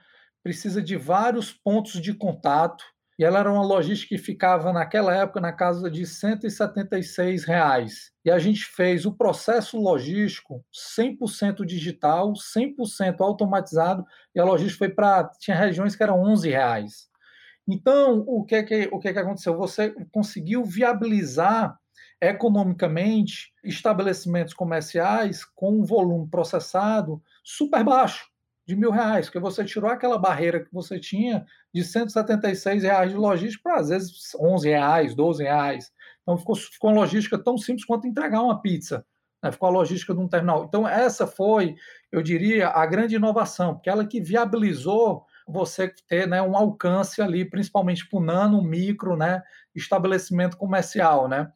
[0.43, 2.85] precisa de vários pontos de contato
[3.19, 8.13] e ela era uma logística que ficava naquela época na casa de 176 reais.
[8.25, 10.65] E a gente fez o processo logístico
[10.97, 17.09] 100% digital, 100% automatizado, e a logística foi para tinha regiões que eram 11 reais.
[17.67, 19.57] Então, o que é que, o que, é que aconteceu?
[19.57, 21.77] Você conseguiu viabilizar
[22.21, 28.29] economicamente estabelecimentos comerciais com um volume processado super baixo
[28.69, 33.17] de mil reais, porque você tirou aquela barreira que você tinha de 176 reais de
[33.17, 35.91] logística para, às vezes, 11 reais, 12 reais.
[36.21, 39.07] Então, ficou, ficou uma logística tão simples quanto entregar uma pizza.
[39.43, 39.51] Né?
[39.51, 40.67] Ficou a logística de um terminal.
[40.69, 41.77] Então, essa foi,
[42.13, 47.47] eu diria, a grande inovação, porque ela que viabilizou você ter né, um alcance ali,
[47.47, 49.43] principalmente para o nano, micro, né,
[49.75, 51.51] estabelecimento comercial, né?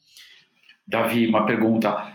[0.89, 2.11] Davi, uma pergunta.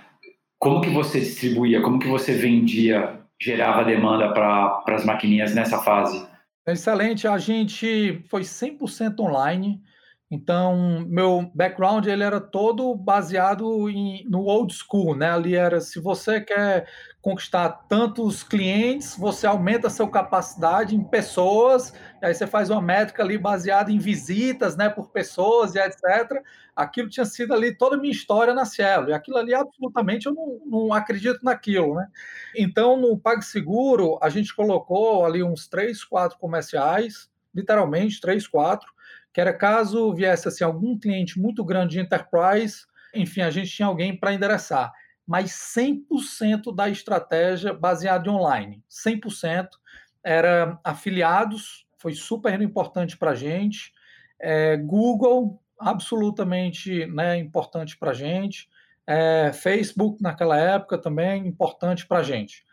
[0.57, 6.27] Como que você distribuía, como que você vendia gerava demanda para as maquininhas nessa fase?
[6.67, 9.81] Excelente, a gente foi 100% online,
[10.29, 15.31] então meu background ele era todo baseado em, no old school, né?
[15.31, 16.87] Ali era se você quer
[17.21, 23.21] conquistar tantos clientes, você aumenta a sua capacidade em pessoas, aí você faz uma métrica
[23.23, 26.41] ali baseada em visitas, né, por pessoas e etc.
[26.75, 30.33] Aquilo tinha sido ali toda a minha história na Cielo, e aquilo ali absolutamente eu
[30.33, 32.07] não, não acredito naquilo, né?
[32.55, 38.87] Então, no PagSeguro, a gente colocou ali uns três, quatro comerciais, literalmente três, quatro,
[39.37, 43.87] que era caso viesse assim algum cliente muito grande de enterprise, enfim, a gente tinha
[43.87, 44.91] alguém para endereçar
[45.27, 48.83] mas 100% da estratégia baseada em online.
[48.89, 49.67] 100%
[50.23, 53.91] era afiliados, foi super importante para a gente.
[54.39, 58.67] É, Google, absolutamente né, importante para a gente.
[59.05, 62.65] É, Facebook, naquela época, também importante para a gente.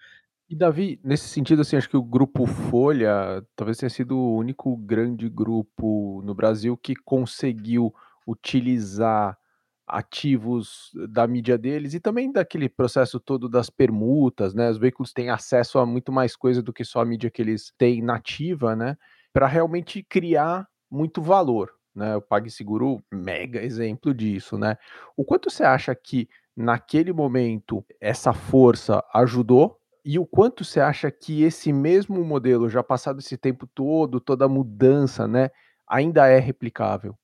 [0.49, 4.77] E Davi, nesse sentido, assim, acho que o grupo Folha talvez tenha sido o único
[4.77, 7.95] grande grupo no Brasil que conseguiu
[8.27, 9.39] utilizar
[9.87, 14.71] ativos da mídia deles e também daquele processo todo das permutas, né?
[14.71, 17.73] Os veículos têm acesso a muito mais coisa do que só a mídia que eles
[17.79, 18.97] têm nativa, né?
[19.33, 22.17] Para realmente criar muito valor, né?
[22.17, 24.77] O PagSeguro, mega exemplo disso, né?
[25.17, 31.11] O quanto você acha que naquele momento essa força ajudou e o quanto você acha
[31.11, 35.51] que esse mesmo modelo, já passado esse tempo todo, toda a mudança, né,
[35.89, 37.17] ainda é replicável?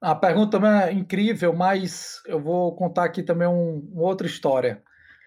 [0.00, 4.82] A pergunta também é incrível, mas eu vou contar aqui também um, uma outra história.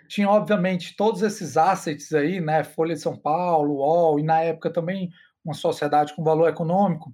[0.07, 2.63] Tinha, obviamente, todos esses assets aí, né?
[2.63, 5.09] Folha de São Paulo, UOL, e na época também
[5.43, 7.13] uma sociedade com valor econômico.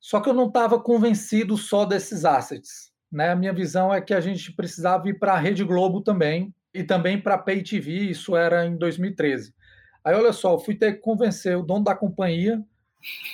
[0.00, 2.92] Só que eu não estava convencido só desses assets.
[3.10, 3.30] Né?
[3.30, 6.54] A minha visão é que a gente precisava ir para a Rede Globo também.
[6.76, 9.54] E também para Pay TV, isso era em 2013.
[10.04, 12.62] Aí, olha só, eu fui ter que convencer o dono da companhia,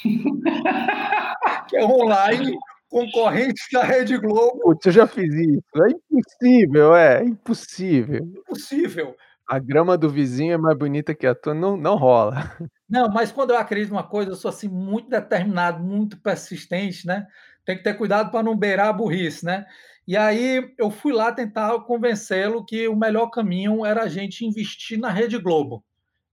[1.68, 2.57] que é online,
[2.88, 4.59] concorrente da Rede Globo.
[4.61, 5.62] Putz, eu já fiz isso.
[5.76, 8.24] É impossível, é, impossível.
[8.24, 9.16] Impossível.
[9.48, 12.57] A grama do vizinho é mais bonita que a tua, não, não rola.
[12.88, 17.26] Não, mas quando eu acredito numa coisa, eu sou assim muito determinado, muito persistente, né?
[17.64, 19.66] Tem que ter cuidado para não beirar a burrice, né?
[20.06, 24.98] E aí eu fui lá tentar convencê-lo que o melhor caminho era a gente investir
[24.98, 25.84] na Rede Globo.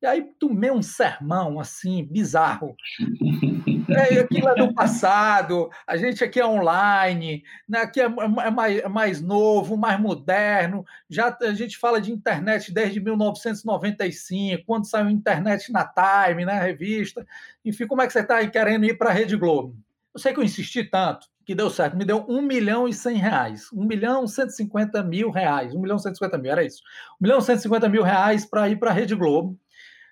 [0.01, 2.75] E aí tomei um sermão assim, bizarro.
[3.89, 8.77] É, aquilo é do passado, a gente aqui é online, né, aqui é, é, mais,
[8.77, 10.86] é mais novo, mais moderno.
[11.10, 17.25] Já a gente fala de internet desde 1995, quando saiu internet na Time, né, revista.
[17.65, 19.75] Enfim, como é que você está aí querendo ir para a Rede Globo?
[20.13, 23.17] Eu sei que eu insisti tanto que deu certo, me deu 1 milhão e 100
[23.17, 26.84] reais, 1 milhão e 150 mil reais, 1 milhão e 150 mil, era isso.
[27.19, 29.60] 1 milhão e 150 mil reais para ir para a Rede Globo.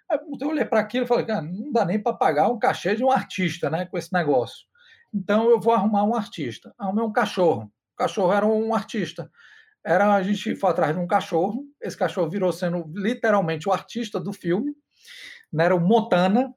[0.10, 2.96] Aí eu olhei para aquilo e falei, cara, não dá nem para pagar um cachê
[2.96, 4.66] de um artista, né, com esse negócio.
[5.14, 6.74] Então eu vou arrumar um artista.
[6.78, 7.72] Arrumei um cachorro.
[7.94, 9.30] O cachorro era um artista.
[9.86, 11.66] Era a gente foi atrás de um cachorro.
[11.80, 14.74] Esse cachorro virou sendo literalmente o artista do filme.
[15.54, 16.52] Né, era o Montana.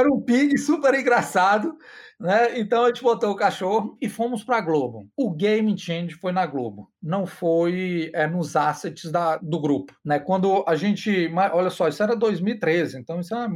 [0.00, 1.76] Era um pig super engraçado.
[2.20, 2.58] Né?
[2.60, 5.08] Então a gente botou o cachorro e fomos para a Globo.
[5.16, 9.94] O game change foi na Globo, não foi é, nos assets da, do grupo.
[10.04, 10.18] Né?
[10.18, 11.32] Quando a gente.
[11.52, 13.48] Olha só, isso era 2013, então isso era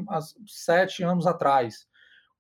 [0.47, 1.87] sete anos atrás.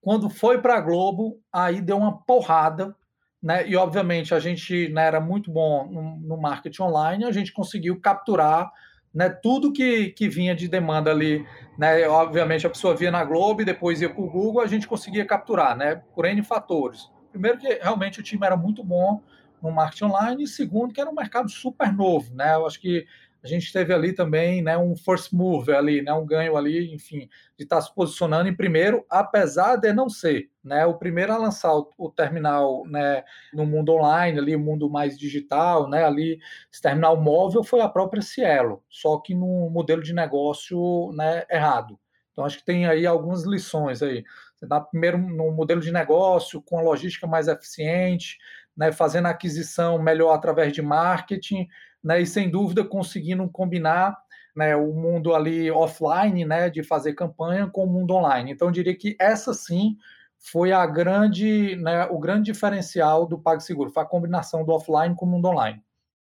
[0.01, 2.97] Quando foi para a Globo, aí deu uma porrada.
[3.43, 3.69] Né?
[3.69, 8.01] E obviamente a gente né, era muito bom no, no marketing online, a gente conseguiu
[8.01, 8.73] capturar
[9.15, 11.47] né, tudo que, que vinha de demanda ali,
[11.79, 14.89] né, obviamente a pessoa via na Globo e depois ia para o Google, a gente
[14.89, 17.11] conseguia capturar, né, por N fatores.
[17.31, 19.23] Primeiro que realmente o time era muito bom
[19.63, 23.07] no marketing online e segundo que era um mercado super novo, né, eu acho que
[23.45, 27.29] a gente teve ali também né, um first move ali, né, um ganho ali, enfim,
[27.59, 31.37] de estar tá se posicionando em primeiro, apesar de não ser né, o primeiro a
[31.37, 36.39] lançar o, o terminal né, no mundo online, ali, o mundo mais digital, né, ali,
[36.73, 42.01] esse terminal móvel foi a própria Cielo, só que no modelo de negócio né, errado.
[42.33, 44.25] Então, acho que tem aí algumas lições aí.
[44.57, 48.39] Você dá primeiro no modelo de negócio, com a logística mais eficiente,
[48.75, 51.69] né, fazendo a aquisição melhor através de marketing,
[52.05, 54.17] né, e sem dúvida conseguindo combinar
[54.55, 58.53] né, o mundo ali offline, né, de fazer campanha com o mundo online.
[58.53, 59.97] Então, eu diria que essa sim
[60.39, 65.25] foi a grande, né, o grande diferencial do PagSeguro, foi a combinação do offline com
[65.25, 65.83] o mundo online.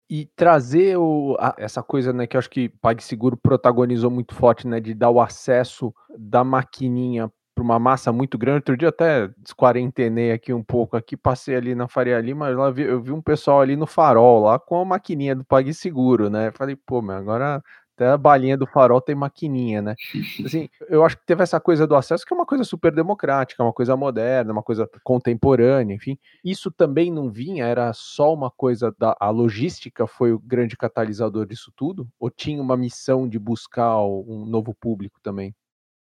[0.08, 4.66] E trazer o, a, essa coisa, né, que eu acho que PagSeguro protagonizou muito forte,
[4.66, 8.58] né, de dar o acesso da maquininha para uma massa muito grande.
[8.58, 12.82] Outro dia até desquarentenei aqui um pouco aqui, passei ali na Faria Lima, lá vi,
[12.82, 16.52] eu vi um pessoal ali no farol, lá com a maquininha do PagSeguro, né?
[16.52, 17.62] Falei, pô, mas agora
[17.96, 19.94] até a balinha do farol tem maquininha, né?
[20.44, 23.62] Assim, eu acho que teve essa coisa do acesso que é uma coisa super democrática,
[23.62, 26.18] uma coisa moderna, uma coisa contemporânea, enfim.
[26.44, 31.46] Isso também não vinha, era só uma coisa da a logística foi o grande catalisador
[31.46, 32.06] disso tudo?
[32.20, 35.54] Ou tinha uma missão de buscar um novo público também?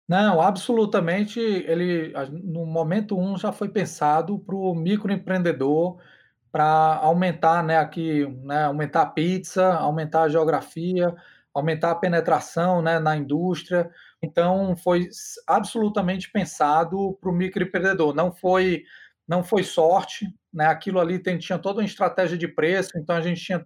[0.10, 1.40] Não, absolutamente.
[1.40, 2.12] Ele,
[2.44, 6.00] no momento um, já foi pensado para o microempreendedor,
[6.52, 11.16] para aumentar, né, aqui, né, aumentar a pizza, aumentar a geografia,
[11.54, 13.90] aumentar a penetração, né, na indústria.
[14.22, 15.10] Então, foi
[15.48, 18.16] absolutamente pensado para o microempreendedor.
[18.16, 18.84] Não foi,
[19.28, 20.66] não foi sorte, né?
[20.68, 22.92] Aquilo ali tem, tinha toda uma estratégia de preço.
[22.98, 23.66] Então, a gente tinha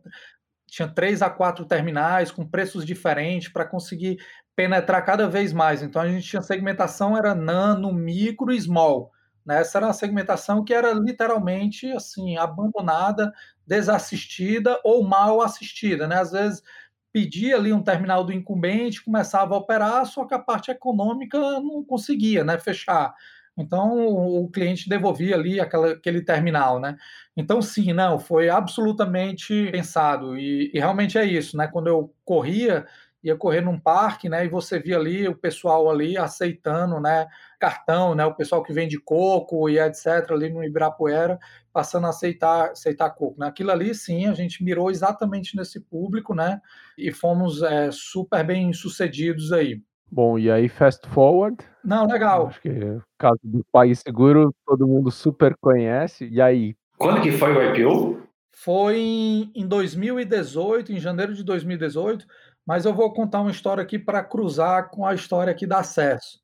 [0.67, 4.17] tinha três a quatro terminais com preços diferentes para conseguir
[4.55, 5.81] penetrar cada vez mais.
[5.81, 9.11] Então a gente tinha segmentação era nano, micro e small.
[9.45, 9.59] Né?
[9.59, 13.31] Essa era uma segmentação que era literalmente assim abandonada,
[13.65, 16.07] desassistida ou mal assistida.
[16.07, 16.19] Né?
[16.19, 16.63] Às vezes
[17.11, 21.83] pedia ali um terminal do incumbente, começava a operar, só que a parte econômica não
[21.83, 23.13] conseguia né, fechar.
[23.55, 26.97] Então o cliente devolvia ali aquela, aquele terminal, né?
[27.37, 31.67] Então sim, não, foi absolutamente pensado e, e realmente é isso, né?
[31.67, 32.87] Quando eu corria
[33.23, 34.45] ia correr num parque, né?
[34.45, 37.25] E você via ali o pessoal ali aceitando, né?
[37.59, 38.25] Cartão, né?
[38.25, 40.31] O pessoal que vende coco e etc.
[40.31, 41.39] ali no Ibirapuera
[41.73, 43.39] passando a aceitar, aceitar coco.
[43.39, 43.47] Né?
[43.47, 46.61] Aquilo ali, sim, a gente mirou exatamente nesse público, né?
[46.97, 49.81] E fomos é, super bem sucedidos aí.
[50.11, 51.57] Bom, e aí, fast forward.
[51.83, 52.45] Não, legal.
[52.45, 56.29] Acho que o caso do PagSeguro todo mundo super conhece.
[56.31, 56.75] E aí?
[56.99, 58.21] Quando que foi o IPO?
[58.51, 62.27] Foi em 2018, em janeiro de 2018
[62.65, 66.41] mas eu vou contar uma história aqui para cruzar com a história aqui da acesso.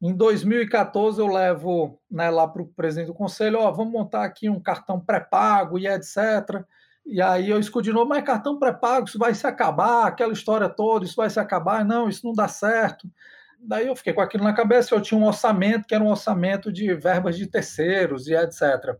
[0.00, 4.48] Em 2014, eu levo né, lá para o presidente do conselho: ó, vamos montar aqui
[4.48, 6.64] um cartão pré-pago e etc.
[7.04, 10.68] E aí eu escuto de novo, mas cartão pré-pago, isso vai se acabar, aquela história
[10.68, 13.08] toda, isso vai se acabar, não, isso não dá certo.
[13.60, 16.72] Daí eu fiquei com aquilo na cabeça, eu tinha um orçamento que era um orçamento
[16.72, 18.96] de verbas de terceiros e etc.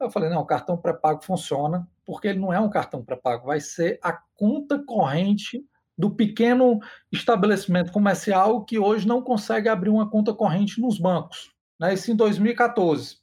[0.00, 3.98] Eu falei, não, cartão pré-pago funciona, porque ele não é um cartão pré-pago, vai ser
[4.02, 5.62] a conta corrente
[5.98, 6.78] do pequeno
[7.10, 11.50] estabelecimento comercial que hoje não consegue abrir uma conta corrente nos bancos.
[11.80, 11.94] Né?
[11.94, 13.16] Isso em 2014.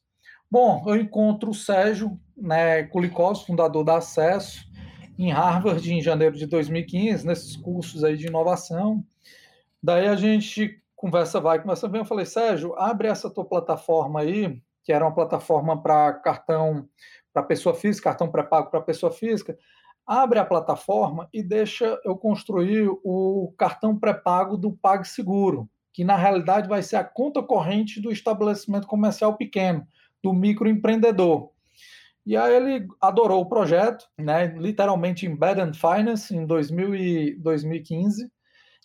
[0.49, 4.65] Bom, eu encontro o Sérgio né, Kulikov, fundador da Acesso,
[5.17, 9.03] em Harvard em janeiro de 2015, nesses cursos aí de inovação.
[9.81, 12.01] Daí a gente conversa vai, conversa vem.
[12.01, 16.87] Eu falei, Sérgio, abre essa tua plataforma aí, que era uma plataforma para cartão
[17.33, 19.57] para pessoa física, cartão pré-pago para pessoa física.
[20.05, 26.67] Abre a plataforma e deixa eu construir o cartão pré-pago do PagSeguro, que na realidade
[26.67, 29.87] vai ser a conta corrente do estabelecimento comercial pequeno,
[30.21, 31.51] do microempreendedor.
[32.25, 34.47] E aí ele adorou o projeto, né?
[34.57, 38.31] literalmente Embedded Finance, em 2000 e 2015.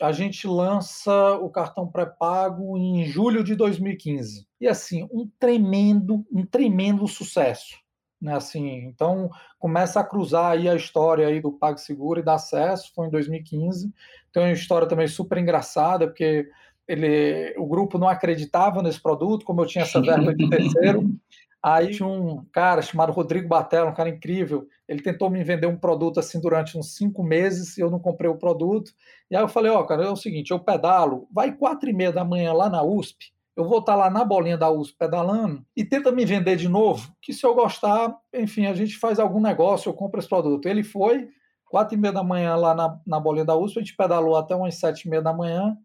[0.01, 4.47] A gente lança o cartão pré-pago em julho de 2015.
[4.61, 7.77] E assim, um tremendo, um tremendo sucesso.
[8.21, 12.93] Né, assim, então começa a cruzar aí a história aí do PagSeguro e da Acesso,
[12.93, 13.93] foi em 2015.
[14.33, 16.49] Tem uma história também super engraçada, porque
[16.89, 21.09] ele, o grupo não acreditava nesse produto, como eu tinha essa verba de terceiro,
[21.63, 24.69] Aí tinha um cara chamado Rodrigo Batella, um cara incrível.
[24.87, 28.31] Ele tentou me vender um produto assim durante uns cinco meses e eu não comprei
[28.31, 28.93] o produto.
[29.31, 31.93] E aí eu falei, ó, oh, cara, é o seguinte, eu pedalo, vai quatro e
[31.93, 34.97] meia da manhã lá na USP, eu vou estar tá lá na bolinha da USP
[34.99, 39.18] pedalando e tenta me vender de novo, que se eu gostar, enfim, a gente faz
[39.18, 40.66] algum negócio, eu compro esse produto.
[40.66, 41.29] Ele foi,
[41.66, 44.55] quatro e meia da manhã lá na, na bolinha da USP, a gente pedalou até
[44.55, 45.77] umas sete e meia da manhã.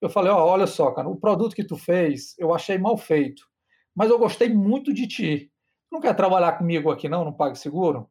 [0.00, 2.96] Eu falei, ó, oh, olha só, cara, o produto que tu fez, eu achei mal
[2.96, 3.50] feito
[3.94, 5.50] mas eu gostei muito de ti.
[5.90, 8.08] Não quer trabalhar comigo aqui não, no PagSeguro?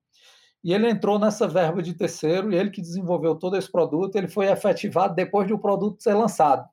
[0.64, 4.28] E ele entrou nessa verba de terceiro, e ele que desenvolveu todo esse produto, ele
[4.28, 6.68] foi efetivado depois de o produto ser lançado.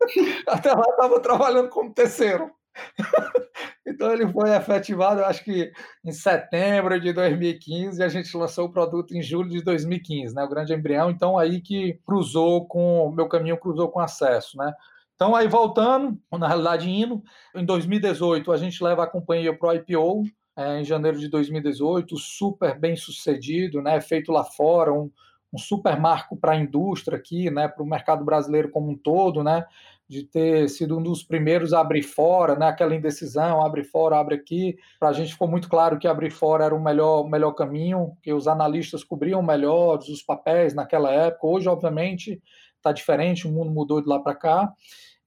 [0.46, 2.50] Até lá estava trabalhando como terceiro.
[3.86, 5.72] então ele foi efetivado, acho que
[6.04, 10.44] em setembro de 2015, e a gente lançou o produto em julho de 2015, né?
[10.44, 14.72] O grande embrião, então aí que cruzou com, meu caminho cruzou com acesso, né?
[15.20, 17.22] Então, aí voltando, na realidade indo,
[17.54, 20.24] em 2018 a gente leva a companhia para o IPO,
[20.56, 25.10] é, em janeiro de 2018, super bem sucedido, né, feito lá fora, um,
[25.52, 29.42] um super marco para a indústria aqui, né, para o mercado brasileiro como um todo,
[29.42, 29.64] né,
[30.08, 34.34] de ter sido um dos primeiros a abrir fora, né, aquela indecisão, abre fora, abre
[34.34, 34.76] aqui.
[34.98, 38.16] Para a gente ficou muito claro que abrir fora era o melhor, o melhor caminho,
[38.22, 41.46] que os analistas cobriam melhor os papéis naquela época.
[41.46, 42.42] Hoje, obviamente,
[42.76, 44.72] está diferente, o mundo mudou de lá para cá.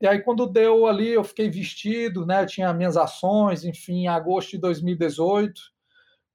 [0.01, 2.45] E aí, quando deu ali, eu fiquei vestido, né?
[2.45, 5.61] tinha minhas ações, enfim, em agosto de 2018.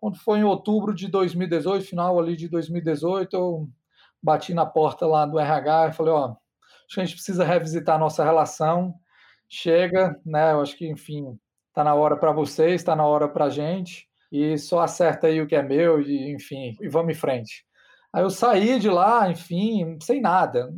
[0.01, 3.69] Quando foi em outubro de 2018, final ali de 2018, eu
[4.23, 7.97] bati na porta lá do RH e falei: Ó, acho que a gente precisa revisitar
[7.97, 8.95] a nossa relação.
[9.49, 10.53] Chega, né?
[10.53, 14.09] Eu acho que, enfim, está na hora para vocês, está na hora para a gente.
[14.31, 17.65] E só acerta aí o que é meu, e, enfim, e vamos em frente.
[18.13, 20.71] Aí eu saí de lá, enfim, sem nada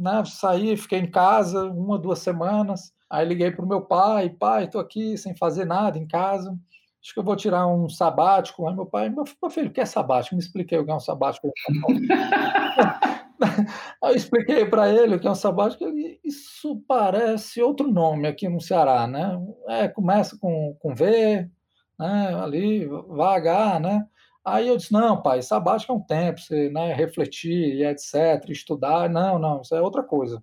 [0.00, 2.92] né, saí, fiquei em casa uma, duas semanas.
[3.08, 6.56] Aí liguei para o meu pai, pai, estou aqui sem fazer nada em casa.
[7.02, 8.68] Acho que eu vou tirar um sabático.
[8.68, 10.34] Aí meu pai, meu filho, o que é sabático?
[10.36, 11.50] Me expliquei o que é um sabático.
[14.02, 15.82] Aí eu expliquei para ele o que é um sabático.
[15.84, 19.40] Ele, isso parece outro nome aqui no Ceará, né?
[19.68, 21.48] É, começa com, com V,
[21.98, 22.34] né?
[22.34, 24.06] ali, vagar, né?
[24.44, 29.08] Aí eu disse, não, pai, sabático é um tempo, você né, refletir etc, estudar.
[29.08, 30.42] Não, não, isso é outra coisa.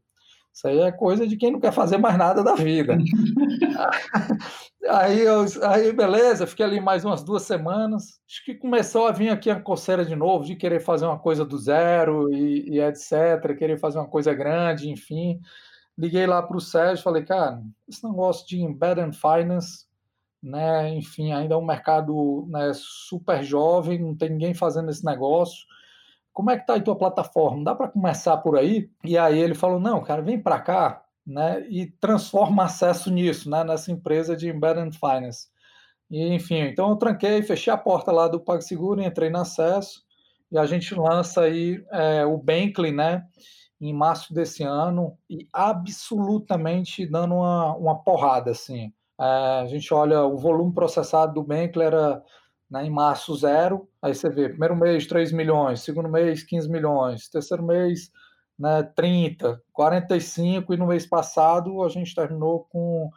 [0.54, 2.98] Isso aí é coisa de quem não quer fazer mais nada da vida.
[4.90, 8.20] aí, eu, aí, beleza, fiquei ali mais umas duas semanas.
[8.28, 11.46] Acho que começou a vir aqui a coceira de novo, de querer fazer uma coisa
[11.46, 15.40] do zero e, e etc, querer fazer uma coisa grande, enfim.
[15.98, 19.88] Liguei lá para o Sérgio, falei, cara, esse negócio de embedded finance
[20.42, 20.90] né?
[20.96, 25.66] Enfim, ainda é um mercado né, super jovem, não tem ninguém fazendo esse negócio.
[26.34, 27.64] Como é que está a tua plataforma?
[27.64, 28.90] Dá para começar por aí?
[29.04, 31.68] E aí ele falou: não, cara, vem para cá, né?
[31.70, 33.64] E transforma acesso nisso, né?
[33.64, 35.48] Nessa empresa de embedded finance.
[36.10, 40.02] E, enfim, então eu tranquei, fechei a porta lá do PagSeguro, entrei no acesso
[40.50, 43.26] e a gente lança aí é, o Bankly, né?
[43.80, 48.94] Em março desse ano e absolutamente dando uma, uma porrada, assim.
[49.20, 52.24] É, a gente olha o volume processado do Bankler era
[52.70, 57.30] né, em março zero, aí você vê, primeiro mês 3 milhões, segundo mês 15 milhões,
[57.30, 58.12] terceiro mês
[58.58, 63.10] né, 30, 45 e no mês passado a gente terminou com,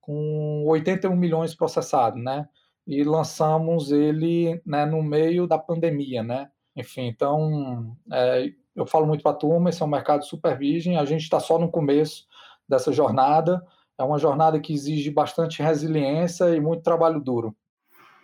[0.00, 2.48] com 81 milhões processados, né?
[2.88, 6.48] e lançamos ele né, no meio da pandemia, né?
[6.74, 10.96] Enfim, então é, eu falo muito para a turma, esse é um mercado super virgem,
[10.96, 12.24] a gente está só no começo
[12.66, 13.62] dessa jornada,
[13.98, 17.54] é uma jornada que exige bastante resiliência e muito trabalho duro.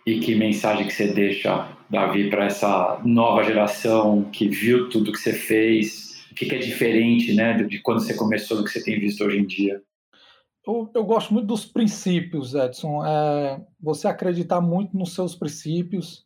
[0.03, 5.19] E que mensagem que você deixa, Davi, para essa nova geração que viu tudo que
[5.19, 6.04] você fez?
[6.35, 9.23] O que, que é diferente né, de quando você começou do que você tem visto
[9.23, 9.81] hoje em dia?
[10.67, 13.05] Eu, eu gosto muito dos princípios, Edson.
[13.05, 16.25] É, você acreditar muito nos seus princípios,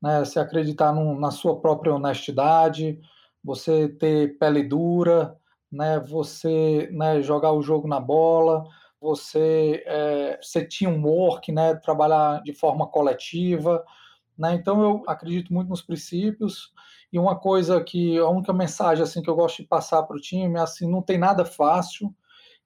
[0.00, 3.00] né, você acreditar na sua própria honestidade,
[3.42, 5.34] você ter pele dura,
[5.72, 8.62] né, você né, jogar o jogo na bola,
[9.00, 13.84] você é, ser teamwork, né, trabalhar de forma coletiva.
[14.38, 14.54] Né?
[14.54, 16.72] Então, eu acredito muito nos princípios.
[17.12, 20.20] E uma coisa que, a única mensagem assim que eu gosto de passar para o
[20.20, 22.14] time é assim, não tem nada fácil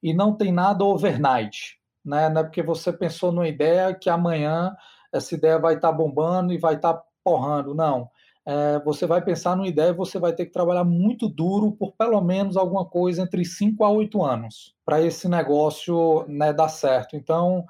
[0.01, 1.79] e não tem nada overnight.
[2.03, 2.29] Né?
[2.29, 4.75] Não é porque você pensou numa ideia que amanhã
[5.11, 7.73] essa ideia vai estar tá bombando e vai estar tá porrando.
[7.73, 8.09] Não
[8.45, 11.93] é, você vai pensar numa ideia e você vai ter que trabalhar muito duro por
[11.93, 17.15] pelo menos alguma coisa entre 5 a 8 anos para esse negócio né, dar certo.
[17.15, 17.65] Então,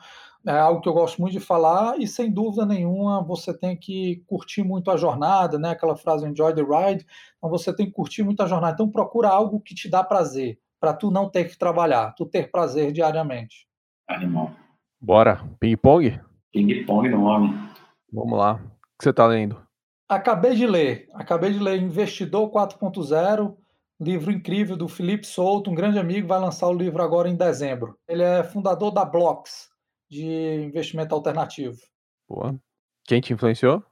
[0.46, 4.24] é algo que eu gosto muito de falar e sem dúvida nenhuma você tem que
[4.28, 5.70] curtir muito a jornada, né?
[5.70, 7.06] Aquela frase enjoy the ride.
[7.38, 8.74] Então você tem que curtir muito a jornada.
[8.74, 12.52] Então procura algo que te dá prazer, para tu não ter que trabalhar, tu ter
[12.52, 13.68] prazer diariamente.
[14.08, 14.52] Animal.
[15.02, 16.20] Bora, ping pong?
[16.52, 17.58] Ping pong no nome.
[18.12, 18.56] Vamos lá.
[18.56, 19.62] O que você está lendo?
[20.10, 23.56] Acabei de ler, acabei de ler Investidor 4.0,
[24.00, 27.98] livro incrível do Felipe Souto, um grande amigo, vai lançar o livro agora em dezembro.
[28.08, 29.73] Ele é fundador da Blocks,
[30.14, 31.78] de investimento alternativo.
[32.30, 32.56] Boa.
[33.06, 33.84] Quem te influenciou?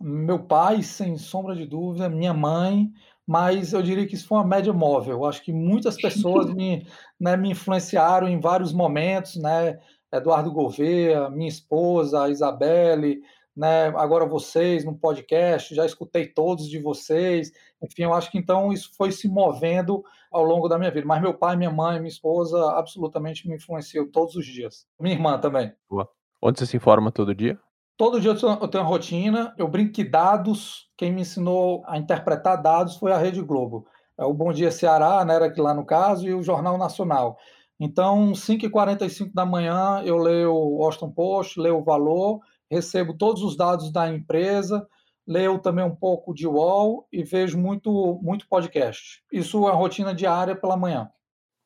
[0.00, 2.88] Meu pai, sem sombra de dúvida, minha mãe,
[3.26, 5.24] mas eu diria que isso foi uma média móvel.
[5.24, 6.86] Acho que muitas pessoas me,
[7.20, 9.78] né, me influenciaram em vários momentos, né?
[10.10, 13.20] Eduardo Gouveia, minha esposa, a Isabelle,
[13.58, 17.50] né, agora vocês no podcast, já escutei todos de vocês,
[17.82, 21.04] enfim, eu acho que então isso foi se movendo ao longo da minha vida.
[21.04, 24.86] Mas meu pai, minha mãe, minha esposa absolutamente me influenciam todos os dias.
[25.00, 25.72] Minha irmã também.
[25.90, 26.08] Boa.
[26.40, 27.58] Onde você se informa todo dia?
[27.96, 32.62] Todo dia eu tenho uma rotina, eu brinco que dados, quem me ensinou a interpretar
[32.62, 33.88] dados foi a Rede Globo.
[34.16, 37.36] É o Bom Dia Ceará, né, era que lá no caso, e o Jornal Nacional.
[37.80, 42.40] Então, 5h45 da manhã, eu leio o Washington Post, leio o Valor,
[42.70, 44.86] recebo todos os dados da empresa,
[45.26, 49.22] leio também um pouco de UOL e vejo muito, muito podcast.
[49.32, 51.10] Isso é uma rotina diária pela manhã.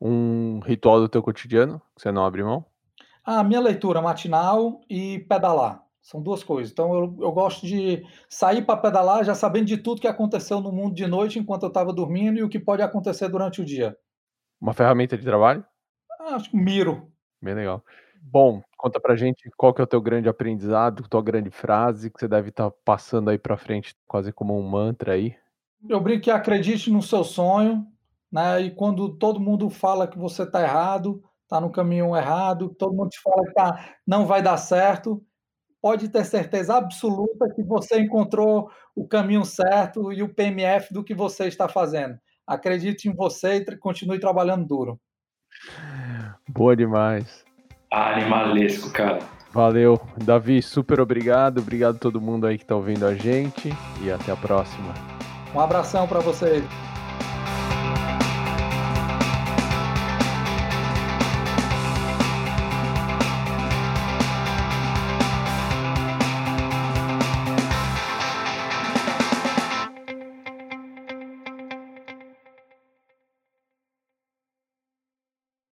[0.01, 2.65] Um ritual do teu cotidiano que você não abre mão?
[3.25, 5.81] A minha leitura matinal e pedalar.
[6.03, 6.73] São duas coisas.
[6.73, 10.73] Então eu, eu gosto de sair para pedalar já sabendo de tudo que aconteceu no
[10.73, 13.97] mundo de noite enquanto eu estava dormindo e o que pode acontecer durante o dia.
[14.61, 15.65] Uma ferramenta de trabalho?
[16.21, 17.13] Ah, acho que miro.
[17.41, 17.85] Bem legal.
[18.25, 22.21] Bom, conta pra gente qual que é o teu grande aprendizado, tua grande frase que
[22.21, 25.35] você deve estar tá passando aí para frente, quase como um mantra aí.
[25.89, 27.85] Eu brinco que acredite no seu sonho,
[28.31, 28.61] né?
[28.61, 33.11] E quando todo mundo fala que você está errado, está no caminho errado, todo mundo
[33.11, 35.23] te fala que tá, não vai dar certo,
[35.83, 41.13] pode ter certeza absoluta que você encontrou o caminho certo e o PMF do que
[41.13, 42.17] você está fazendo.
[42.47, 45.01] Acredite em você e continue trabalhando duro.
[46.49, 47.45] Boa demais.
[47.93, 49.19] Animalesco, cara.
[49.53, 50.01] Valeu.
[50.17, 51.59] Davi, super obrigado.
[51.59, 53.71] Obrigado a todo mundo aí que está ouvindo a gente.
[54.01, 54.95] E até a próxima.
[55.55, 56.65] Um abração para vocês.